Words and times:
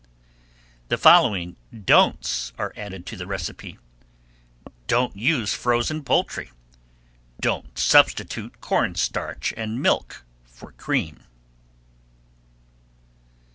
The 0.89 0.97
following 0.97 1.57
"don'ts" 1.71 2.53
are 2.57 2.73
added 2.75 3.05
to 3.05 3.15
the 3.15 3.27
recipe: 3.27 3.77
Don't 4.87 5.15
use 5.15 5.53
frozen 5.53 6.03
poultry. 6.03 6.49
Don't 7.39 7.77
substitute 7.77 8.61
corn 8.61 8.95
starch 8.95 9.53
and 9.55 9.79
milk 9.79 10.25
for 10.43 10.71
cream. 10.71 11.21